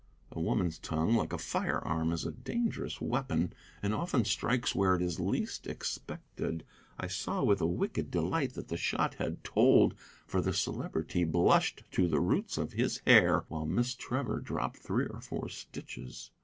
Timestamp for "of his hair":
12.57-13.45